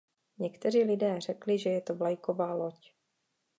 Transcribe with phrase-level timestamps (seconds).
[0.37, 2.93] Někteří lidé řekli, že je to vlajková loď.